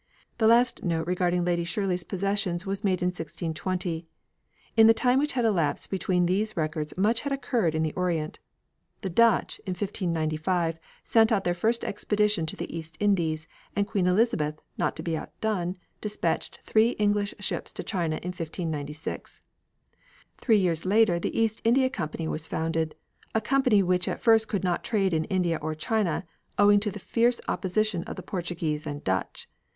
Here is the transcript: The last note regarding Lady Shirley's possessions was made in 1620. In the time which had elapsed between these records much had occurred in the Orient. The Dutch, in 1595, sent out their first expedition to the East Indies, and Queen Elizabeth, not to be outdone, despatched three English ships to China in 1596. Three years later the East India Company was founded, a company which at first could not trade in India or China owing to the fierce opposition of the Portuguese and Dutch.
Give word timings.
The 0.39 0.47
last 0.47 0.83
note 0.83 1.05
regarding 1.05 1.45
Lady 1.45 1.63
Shirley's 1.63 2.03
possessions 2.03 2.65
was 2.65 2.83
made 2.83 3.03
in 3.03 3.09
1620. 3.09 4.07
In 4.75 4.87
the 4.87 4.95
time 4.95 5.19
which 5.19 5.33
had 5.33 5.45
elapsed 5.45 5.91
between 5.91 6.25
these 6.25 6.57
records 6.57 6.95
much 6.97 7.21
had 7.21 7.31
occurred 7.31 7.75
in 7.75 7.83
the 7.83 7.93
Orient. 7.93 8.39
The 9.01 9.11
Dutch, 9.11 9.59
in 9.67 9.73
1595, 9.73 10.79
sent 11.03 11.31
out 11.31 11.43
their 11.43 11.53
first 11.53 11.85
expedition 11.85 12.47
to 12.47 12.55
the 12.55 12.75
East 12.75 12.97
Indies, 12.99 13.47
and 13.75 13.85
Queen 13.85 14.07
Elizabeth, 14.07 14.59
not 14.75 14.95
to 14.95 15.03
be 15.03 15.15
outdone, 15.15 15.77
despatched 16.01 16.61
three 16.63 16.95
English 16.97 17.35
ships 17.39 17.71
to 17.73 17.83
China 17.83 18.15
in 18.23 18.29
1596. 18.29 19.43
Three 20.39 20.57
years 20.57 20.83
later 20.83 21.19
the 21.19 21.39
East 21.39 21.61
India 21.63 21.91
Company 21.91 22.27
was 22.27 22.47
founded, 22.47 22.95
a 23.35 23.39
company 23.39 23.83
which 23.83 24.07
at 24.07 24.19
first 24.19 24.47
could 24.47 24.63
not 24.63 24.83
trade 24.83 25.13
in 25.13 25.25
India 25.25 25.59
or 25.61 25.75
China 25.75 26.25
owing 26.57 26.79
to 26.79 26.89
the 26.89 26.97
fierce 26.97 27.39
opposition 27.47 28.03
of 28.05 28.15
the 28.15 28.23
Portuguese 28.23 28.87
and 28.87 29.03
Dutch. 29.03 29.47